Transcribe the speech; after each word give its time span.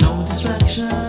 no 0.00 0.24
distraction. 0.26 1.03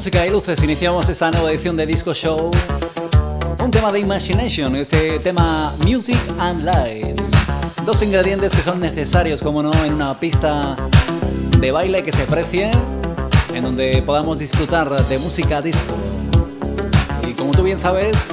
Música 0.00 0.26
y 0.26 0.30
luces 0.30 0.62
iniciamos 0.64 1.10
esta 1.10 1.30
nueva 1.30 1.50
edición 1.50 1.76
de 1.76 1.84
Disco 1.84 2.14
Show. 2.14 2.50
Un 3.62 3.70
tema 3.70 3.92
de 3.92 4.00
Imagination, 4.00 4.74
este 4.74 5.18
tema 5.18 5.74
Music 5.84 6.16
and 6.38 6.64
Lights. 6.64 7.30
Dos 7.84 8.00
ingredientes 8.00 8.50
que 8.54 8.62
son 8.62 8.80
necesarios, 8.80 9.42
como 9.42 9.62
no, 9.62 9.70
en 9.84 9.92
una 9.92 10.18
pista 10.18 10.74
de 11.58 11.70
baile 11.70 12.02
que 12.02 12.12
se 12.12 12.24
precie, 12.24 12.70
en 13.54 13.62
donde 13.62 14.00
podamos 14.00 14.38
disfrutar 14.38 14.88
de 14.88 15.18
música 15.18 15.60
disco. 15.60 15.92
Y 17.28 17.34
como 17.34 17.50
tú 17.50 17.62
bien 17.62 17.76
sabes, 17.76 18.32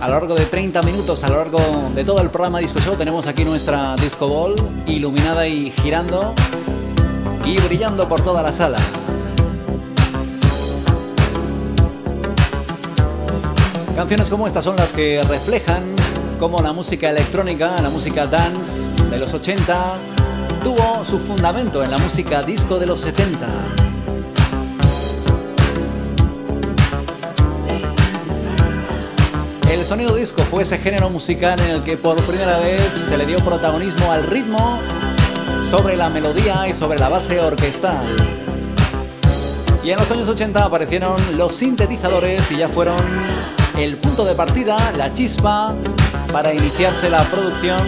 a 0.00 0.06
lo 0.06 0.14
largo 0.14 0.34
de 0.34 0.46
30 0.46 0.80
minutos, 0.84 1.22
a 1.22 1.28
lo 1.28 1.36
largo 1.36 1.58
de 1.94 2.02
todo 2.02 2.22
el 2.22 2.30
programa 2.30 2.60
Disco 2.60 2.80
Show, 2.80 2.96
tenemos 2.96 3.26
aquí 3.26 3.44
nuestra 3.44 3.94
Disco 3.96 4.26
Ball 4.26 4.54
iluminada 4.86 5.46
y 5.46 5.70
girando 5.70 6.32
y 7.44 7.58
brillando 7.58 8.08
por 8.08 8.22
toda 8.22 8.42
la 8.42 8.54
sala. 8.54 8.78
Canciones 13.96 14.28
como 14.28 14.48
estas 14.48 14.64
son 14.64 14.74
las 14.74 14.92
que 14.92 15.22
reflejan 15.22 15.84
cómo 16.40 16.60
la 16.60 16.72
música 16.72 17.10
electrónica, 17.10 17.80
la 17.80 17.90
música 17.90 18.26
dance 18.26 18.88
de 19.08 19.18
los 19.18 19.32
80, 19.32 19.94
tuvo 20.64 21.04
su 21.04 21.20
fundamento 21.20 21.82
en 21.84 21.92
la 21.92 21.98
música 21.98 22.42
disco 22.42 22.80
de 22.80 22.86
los 22.86 23.00
70. 23.00 23.46
El 29.70 29.84
sonido 29.84 30.16
disco 30.16 30.42
fue 30.42 30.64
ese 30.64 30.78
género 30.78 31.08
musical 31.08 31.60
en 31.60 31.70
el 31.70 31.82
que 31.84 31.96
por 31.96 32.16
primera 32.24 32.58
vez 32.58 32.82
se 33.08 33.16
le 33.16 33.24
dio 33.26 33.38
protagonismo 33.38 34.10
al 34.10 34.24
ritmo 34.24 34.80
sobre 35.70 35.96
la 35.96 36.08
melodía 36.08 36.66
y 36.68 36.74
sobre 36.74 36.98
la 36.98 37.08
base 37.08 37.38
orquestal. 37.38 38.04
Y 39.84 39.90
en 39.92 39.98
los 39.98 40.10
años 40.10 40.28
80 40.28 40.64
aparecieron 40.64 41.14
los 41.36 41.54
sintetizadores 41.54 42.50
y 42.50 42.56
ya 42.56 42.68
fueron 42.68 42.96
el 43.76 43.96
punto 43.96 44.24
de 44.24 44.34
partida, 44.34 44.76
la 44.96 45.12
chispa, 45.12 45.74
para 46.32 46.54
iniciarse 46.54 47.10
la 47.10 47.22
producción 47.24 47.80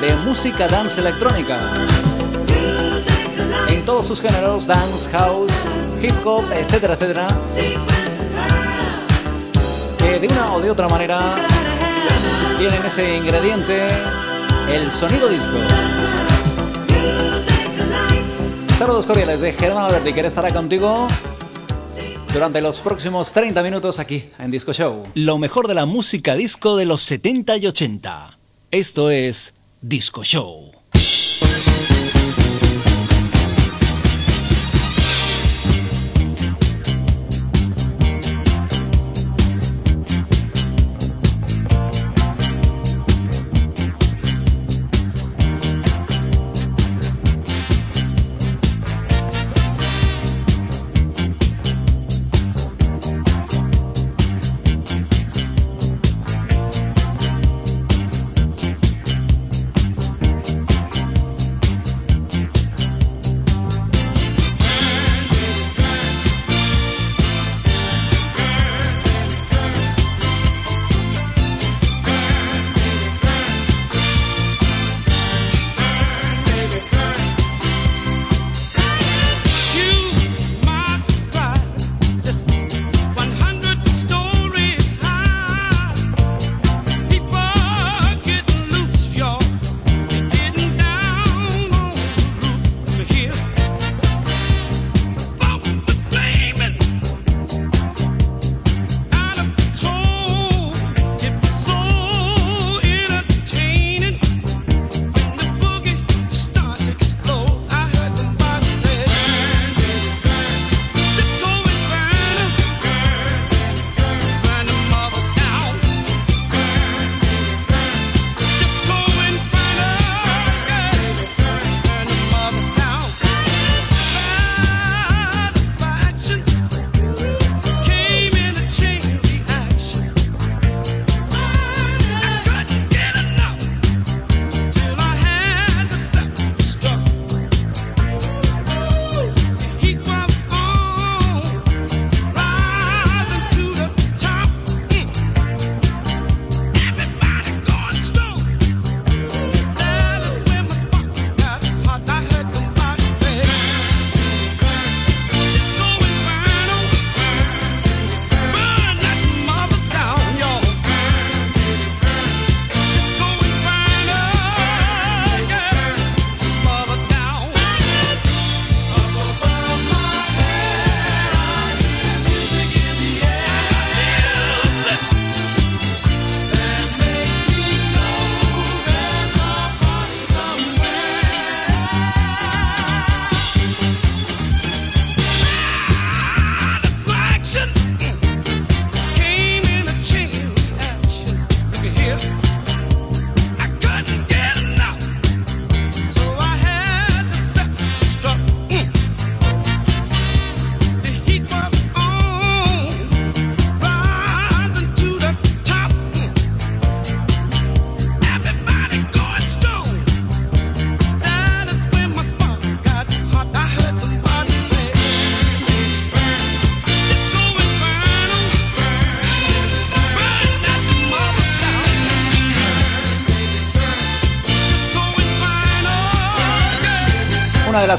de 0.00 0.14
música 0.16 0.66
dance 0.66 1.00
electrónica. 1.00 1.58
En 3.68 3.84
todos 3.84 4.06
sus 4.06 4.20
géneros, 4.20 4.66
dance, 4.66 5.10
house, 5.10 5.52
hip 6.02 6.14
hop, 6.24 6.44
etcétera, 6.52 6.94
etcétera. 6.94 7.26
Que 9.98 10.18
de 10.18 10.28
una 10.28 10.54
o 10.54 10.60
de 10.60 10.70
otra 10.70 10.88
manera 10.88 11.36
tienen 12.58 12.84
ese 12.84 13.16
ingrediente 13.16 13.86
el 14.70 14.90
sonido 14.90 15.28
disco. 15.28 15.56
Saludos 18.78 19.06
cordiales 19.06 19.40
de 19.40 19.52
Germán 19.52 19.84
Alberti, 19.86 20.12
que 20.12 20.20
estará 20.20 20.52
contigo 20.52 21.08
durante 22.34 22.60
los 22.60 22.80
próximos 22.80 23.32
30 23.32 23.62
minutos 23.62 24.00
aquí 24.00 24.24
en 24.40 24.50
Disco 24.50 24.72
Show. 24.72 25.04
Lo 25.14 25.38
mejor 25.38 25.68
de 25.68 25.74
la 25.74 25.86
música 25.86 26.34
disco 26.34 26.76
de 26.76 26.84
los 26.84 27.02
70 27.02 27.58
y 27.58 27.66
80. 27.68 28.38
Esto 28.72 29.08
es 29.10 29.54
Disco 29.80 30.24
Show. 30.24 30.73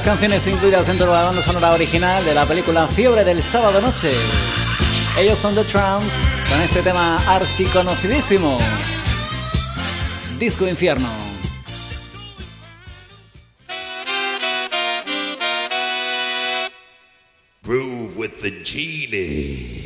Canciones 0.06 0.46
incluidas 0.46 0.86
dentro 0.86 1.06
de 1.06 1.12
la 1.14 1.24
banda 1.24 1.42
sonora 1.42 1.74
original 1.74 2.24
de 2.24 2.32
la 2.32 2.46
película 2.46 2.86
Fiebre 2.86 3.24
del 3.24 3.42
sábado 3.42 3.80
noche. 3.80 4.12
Ellos 5.18 5.36
son 5.36 5.52
The 5.56 5.64
Trumps 5.64 6.14
con 6.48 6.60
este 6.62 6.80
tema 6.80 7.18
archiconocidísimo. 7.26 8.56
Disco 10.38 10.68
Infierno. 10.68 11.08
Groove 17.64 18.16
with 18.16 18.40
the 18.42 18.62
genie. 18.62 19.85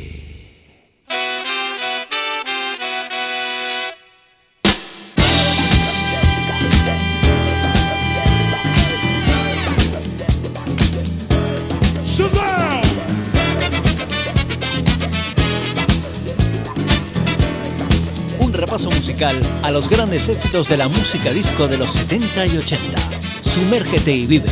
A 19.23 19.69
los 19.69 19.87
grandes 19.87 20.29
éxitos 20.29 20.67
de 20.67 20.77
la 20.77 20.87
música 20.87 21.29
disco 21.29 21.67
de 21.67 21.77
los 21.77 21.91
70 21.91 22.47
y 22.47 22.57
80. 22.57 22.97
Sumérgete 23.43 24.11
y 24.11 24.25
vive 24.25 24.49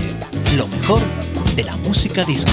lo 0.55 0.67
mejor 0.67 1.01
de 1.55 1.63
la 1.63 1.75
música 1.77 2.23
disco. 2.23 2.51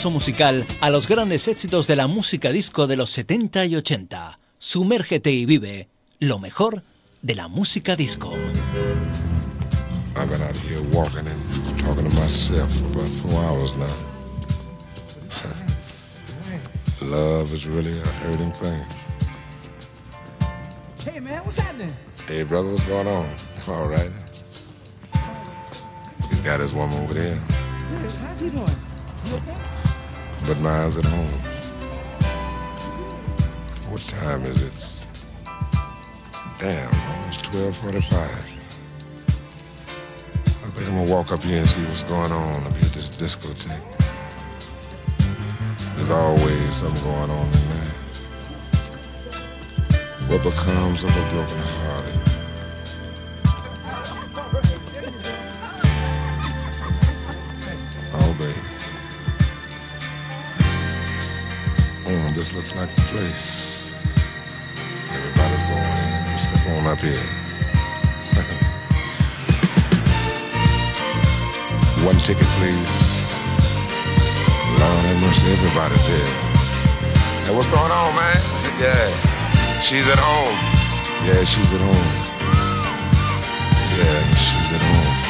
Repaso 0.00 0.10
musical 0.10 0.64
a 0.80 0.88
los 0.88 1.06
grandes 1.06 1.46
éxitos 1.46 1.86
de 1.86 1.94
la 1.94 2.06
música 2.06 2.52
disco 2.52 2.86
de 2.86 2.96
los 2.96 3.10
70 3.10 3.66
y 3.66 3.76
80. 3.76 4.38
Sumérgete 4.58 5.30
y 5.30 5.44
vive 5.44 5.90
lo 6.20 6.38
mejor 6.38 6.84
de 7.20 7.34
la 7.34 7.48
música 7.48 7.96
disco. 7.96 8.32
I've 10.16 10.30
been 10.30 10.40
out 10.40 10.56
here 10.56 10.80
walking 10.90 11.26
and 11.26 11.78
talking 11.78 12.08
to 12.08 12.16
myself 12.18 12.72
for 12.72 12.86
about 12.86 13.10
four 13.10 13.44
hours 13.44 13.76
now. 13.76 13.96
Love 17.10 17.52
is 17.52 17.66
really 17.66 17.92
a 17.92 18.06
hurting 18.24 18.52
thing. 18.52 18.82
Hey 21.04 21.20
man, 21.20 21.44
what's 21.44 21.58
happening? 21.58 21.94
Hey, 22.26 22.44
brother, 22.44 22.70
what's 22.70 22.84
going 22.84 23.06
on? 23.06 23.26
All 23.68 23.86
right. 23.86 24.10
He's 26.30 26.40
got 26.40 26.58
his 26.60 26.72
woman 26.72 26.96
over 27.02 27.12
there, 27.12 27.36
How's 28.24 28.40
he 28.40 28.48
doing? 28.48 29.79
But 30.46 30.58
mine's 30.60 30.96
at 30.96 31.04
home. 31.04 31.40
What 33.90 34.00
time 34.00 34.42
is 34.42 34.62
it? 34.66 34.74
Damn, 36.58 36.90
it's 37.28 37.42
1245. 37.48 38.60
I 40.46 40.72
think 40.72 40.88
I'm 40.88 40.94
gonna 40.96 41.10
walk 41.10 41.32
up 41.32 41.42
here 41.42 41.58
and 41.58 41.68
see 41.68 41.84
what's 41.84 42.02
going 42.02 42.32
on 42.32 42.66
up 42.66 42.72
here 42.72 42.86
at 42.86 42.92
this 42.92 43.10
discotheque. 43.16 43.86
There's 45.96 46.10
always 46.10 46.74
something 46.74 47.02
going 47.04 47.30
on 47.30 47.46
in 47.46 47.52
there. 47.52 47.94
What 50.28 50.42
becomes 50.42 51.04
of 51.04 51.10
a 51.16 51.28
broken 51.28 51.58
hearted? 51.58 52.20
Oh, 58.14 58.34
baby. 58.38 58.79
Mm, 62.10 62.34
this 62.34 62.50
looks 62.56 62.74
like 62.74 62.90
the 62.90 63.02
place. 63.02 63.94
Everybody's 65.14 65.62
going 65.62 65.78
in. 65.78 66.38
Step 66.42 66.66
on 66.74 66.90
up 66.90 66.98
here. 66.98 67.14
One 72.02 72.18
ticket, 72.26 72.50
please. 72.58 73.30
Lord 74.74 75.06
have 75.06 75.22
mercy, 75.22 75.54
everybody's 75.54 76.02
here. 76.10 76.34
Hey, 77.46 77.54
what's 77.54 77.70
going 77.70 77.94
on, 77.94 78.10
man? 78.18 78.42
Yeah. 78.82 79.06
She's 79.80 80.08
at 80.08 80.18
home. 80.18 80.58
Yeah, 81.30 81.44
she's 81.46 81.72
at 81.72 81.78
home. 81.78 82.10
Yeah, 83.94 84.18
she's 84.34 84.72
at 84.74 84.82
home. 84.82 85.29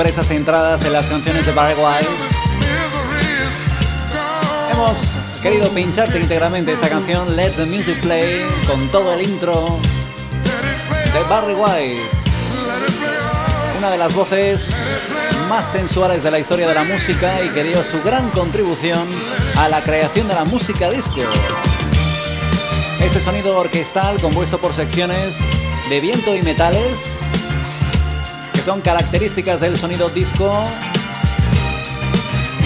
Entradas 0.00 0.82
en 0.86 0.94
las 0.94 1.08
canciones 1.10 1.44
de 1.44 1.52
gone. 1.52 1.74
Hemos 4.72 5.12
querido 5.42 5.68
pincharte 5.74 6.18
íntegramente 6.18 6.72
esta 6.72 6.88
canción 6.88 7.36
Let 7.36 7.50
the 7.50 7.66
Music 7.66 8.00
Play 8.00 8.40
con 8.66 8.88
todo 8.88 9.12
el 9.12 9.22
intro 9.22 9.66
de 11.12 11.20
Barry 11.28 11.52
White, 11.52 12.02
una 13.78 13.90
de 13.90 13.98
las 13.98 14.14
voces 14.14 14.74
más 15.50 15.70
sensuales 15.70 16.22
de 16.22 16.30
la 16.30 16.38
historia 16.38 16.66
de 16.66 16.74
la 16.74 16.84
música 16.84 17.34
y 17.44 17.50
que 17.50 17.62
dio 17.62 17.84
su 17.84 18.00
gran 18.02 18.30
contribución 18.30 19.06
a 19.58 19.68
la 19.68 19.82
creación 19.82 20.28
de 20.28 20.34
la 20.34 20.46
música 20.46 20.88
disco. 20.88 21.20
Ese 23.00 23.20
sonido 23.20 23.58
orquestal 23.58 24.18
compuesto 24.22 24.58
por 24.58 24.72
secciones 24.72 25.36
de 25.90 26.00
viento 26.00 26.34
y 26.34 26.40
metales 26.40 27.20
son 28.70 28.82
características 28.82 29.60
del 29.60 29.76
sonido 29.76 30.08
disco 30.10 30.62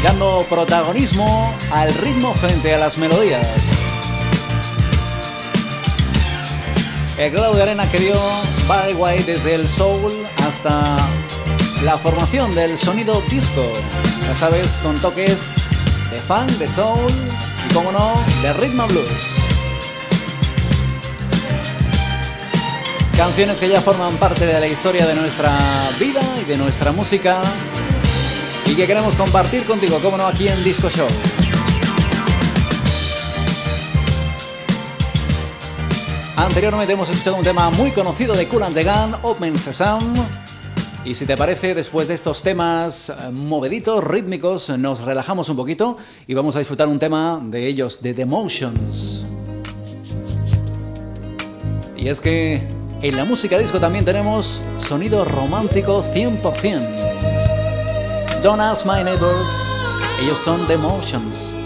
dando 0.03 0.45
protagonismo 0.51 1.57
al 1.73 1.95
ritmo 1.95 2.35
frente 2.35 2.75
a 2.75 2.79
las 2.79 2.99
melodías. 2.99 3.55
El 7.17 7.31
grado 7.31 7.55
de 7.55 7.63
arena 7.63 7.91
que 7.91 7.97
dio 8.01 8.21
Barry 8.69 8.93
White 8.93 9.33
desde 9.33 9.55
el 9.55 9.67
soul 9.67 10.13
hasta 10.47 10.85
la 11.83 11.97
formación 11.97 12.55
del 12.55 12.77
sonido 12.77 13.23
disco. 13.31 13.73
Ya 14.27 14.37
sabes, 14.37 14.81
con 14.83 15.01
toques 15.01 15.55
de 16.11 16.19
funk, 16.19 16.51
de 16.59 16.69
soul 16.69 17.11
y, 17.67 17.73
como 17.73 17.93
no, 17.93 18.13
de 18.43 18.49
and 18.49 18.93
blues. 18.93 19.34
Canciones 23.17 23.61
que 23.61 23.69
ya 23.69 23.81
forman 23.81 24.17
parte 24.17 24.45
de 24.45 24.59
la 24.59 24.67
historia 24.67 25.07
de 25.07 25.15
nuestra 25.15 25.57
vida 26.01 26.21
y 26.43 26.51
de 26.51 26.59
nuestra 26.59 26.91
música 26.91 27.41
y 28.67 28.75
que 28.75 28.87
queremos 28.89 29.15
compartir 29.15 29.65
contigo, 29.65 30.01
como 30.01 30.17
no, 30.17 30.27
aquí 30.27 30.49
en 30.49 30.65
Disco 30.65 30.91
Show. 30.91 31.07
Anteriormente 36.37 36.93
hemos 36.93 37.09
escuchado 37.09 37.37
un 37.37 37.45
tema 37.45 37.71
muy 37.71 37.93
conocido 37.93 38.35
de 38.35 38.49
Cool 38.49 38.65
and 38.65 38.75
the 38.75 38.83
Gun, 38.83 39.15
Open 39.23 39.57
Sesame. 39.57 40.21
Y 41.05 41.15
si 41.15 41.25
te 41.25 41.37
parece, 41.37 41.75
después 41.75 42.09
de 42.09 42.15
estos 42.15 42.43
temas 42.43 43.11
eh, 43.11 43.31
moveditos, 43.31 44.03
rítmicos, 44.03 44.71
nos 44.71 45.01
relajamos 45.01 45.49
un 45.49 45.57
poquito 45.57 45.99
y 46.27 46.35
vamos 46.35 46.57
a 46.57 46.59
disfrutar 46.59 46.89
un 46.89 46.99
tema 46.99 47.41
de 47.45 47.69
ellos, 47.69 48.03
de 48.03 48.13
The 48.13 48.25
Motions. 48.25 49.25
Y 51.97 52.09
es 52.09 52.21
que 52.21 52.84
en 53.03 53.17
la 53.17 53.25
música 53.25 53.59
disco 53.59 53.81
también 53.81 54.05
tenemos 54.05 54.61
sonido 54.79 55.25
romántico 55.25 56.05
100%. 56.15 56.81
Don't 58.43 58.61
Ask 58.61 58.87
My 58.87 59.03
Neighbors, 59.03 59.49
ellos 60.21 60.39
son 60.39 60.65
The 60.67 60.77
Motions. 60.77 61.64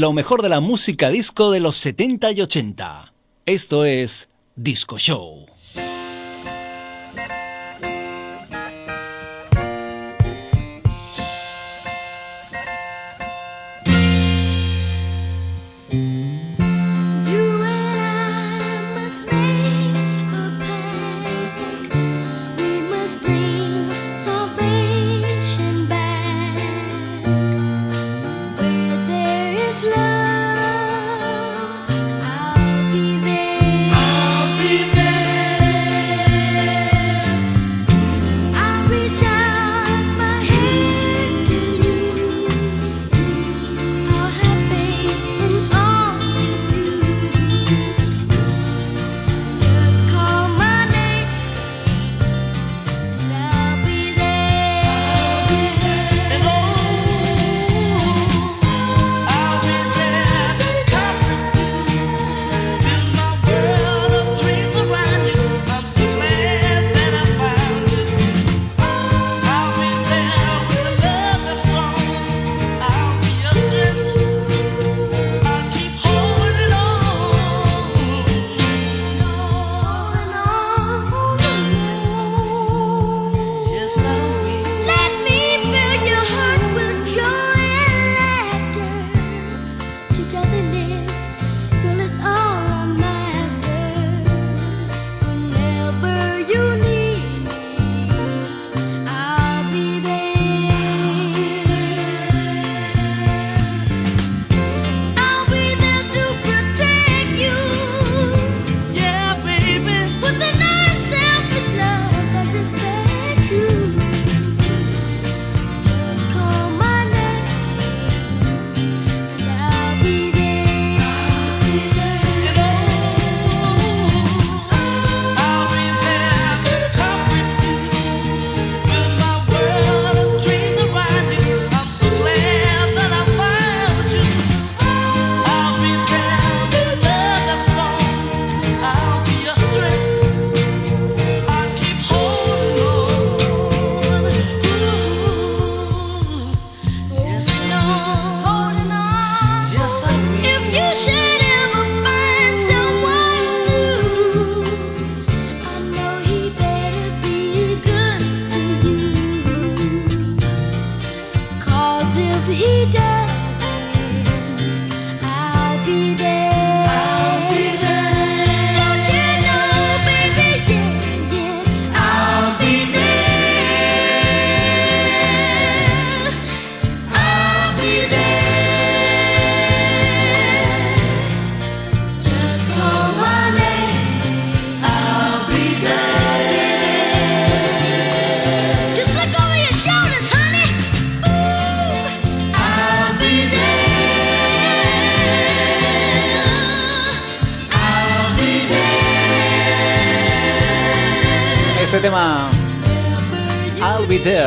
Lo 0.00 0.12
mejor 0.12 0.42
de 0.42 0.48
la 0.48 0.60
música 0.60 1.10
disco 1.10 1.50
de 1.50 1.60
los 1.60 1.76
70 1.78 2.32
y 2.32 2.42
80. 2.42 3.14
Esto 3.46 3.84
es 3.84 4.28
Disco 4.54 4.98
Show. 4.98 5.46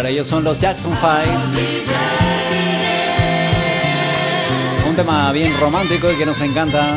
Ellos 0.08 0.28
son 0.28 0.44
los 0.44 0.60
Jackson 0.60 0.92
5. 1.00 1.16
Un 4.88 4.96
tema 4.96 5.32
bien 5.32 5.58
romántico 5.60 6.12
y 6.12 6.16
que 6.16 6.26
nos 6.26 6.40
encanta 6.42 6.96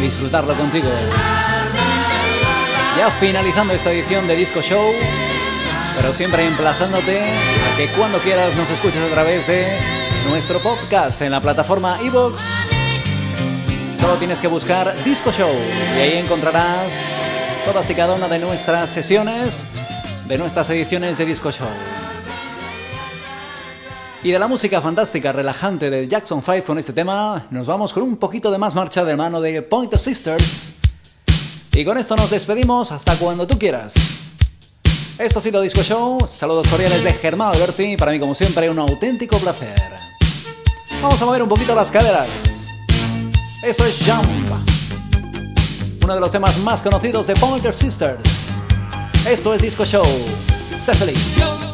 disfrutarlo 0.00 0.54
contigo. 0.54 0.88
Ya 2.98 3.10
finalizando 3.10 3.74
esta 3.74 3.90
edición 3.90 4.26
de 4.26 4.36
Disco 4.36 4.60
Show, 4.60 4.92
pero 5.96 6.12
siempre 6.12 6.46
emplazándote 6.46 7.20
a 7.20 7.76
que 7.76 7.88
cuando 7.96 8.18
quieras 8.18 8.54
nos 8.54 8.70
escuches 8.70 9.02
a 9.02 9.08
través 9.12 9.46
de 9.46 9.66
nuestro 10.28 10.58
podcast 10.60 11.20
en 11.22 11.32
la 11.32 11.40
plataforma 11.40 11.98
iVoox. 12.02 12.42
Solo 14.00 14.14
tienes 14.14 14.40
que 14.40 14.48
buscar 14.48 14.94
Disco 15.04 15.32
Show 15.32 15.52
y 15.96 16.00
ahí 16.00 16.18
encontrarás 16.18 16.92
todas 17.64 17.88
y 17.88 17.94
cada 17.94 18.14
una 18.14 18.28
de 18.28 18.38
nuestras 18.38 18.90
sesiones, 18.90 19.66
de 20.26 20.38
nuestras 20.38 20.70
ediciones 20.70 21.18
de 21.18 21.26
Disco 21.26 21.50
Show. 21.50 21.68
Y 24.22 24.30
de 24.30 24.38
la 24.38 24.48
música 24.48 24.80
fantástica, 24.80 25.32
relajante 25.32 25.90
de 25.90 26.08
Jackson 26.08 26.42
5 26.42 26.64
con 26.66 26.78
este 26.78 26.94
tema, 26.94 27.46
nos 27.50 27.66
vamos 27.66 27.92
con 27.92 28.02
un 28.02 28.16
poquito 28.16 28.50
de 28.50 28.56
más 28.56 28.74
marcha 28.74 29.04
de 29.04 29.16
mano 29.16 29.40
de 29.40 29.60
Point 29.60 29.94
Sisters. 29.96 30.72
Y 31.72 31.84
con 31.84 31.98
esto 31.98 32.16
nos 32.16 32.30
despedimos 32.30 32.90
hasta 32.90 33.16
cuando 33.16 33.46
tú 33.46 33.58
quieras. 33.58 33.94
Esto 35.18 35.40
ha 35.40 35.42
sido 35.42 35.60
Disco 35.60 35.82
Show. 35.82 36.28
Saludos 36.30 36.68
cordiales 36.68 37.04
de 37.04 37.12
Germán 37.12 37.52
Alberti. 37.54 37.96
Para 37.96 38.12
mí, 38.12 38.18
como 38.18 38.34
siempre, 38.34 38.70
un 38.70 38.78
auténtico 38.78 39.36
placer. 39.38 39.74
Vamos 41.02 41.20
a 41.20 41.26
mover 41.26 41.42
un 41.42 41.48
poquito 41.48 41.74
las 41.74 41.92
caderas. 41.92 42.44
Esto 43.62 43.84
es 43.84 43.98
Jump. 44.06 44.24
Uno 46.02 46.14
de 46.14 46.20
los 46.20 46.32
temas 46.32 46.58
más 46.60 46.82
conocidos 46.82 47.26
de 47.26 47.34
Pointer 47.36 47.74
Sisters. 47.74 48.43
Esto 49.28 49.54
es 49.54 49.62
Disco 49.62 49.84
Show. 49.84 50.04
Sé. 50.78 51.73